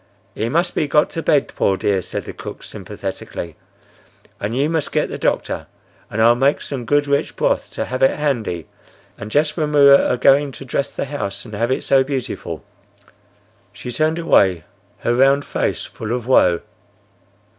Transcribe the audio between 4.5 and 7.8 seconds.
you must get the doctor, and I'll make some good rich broth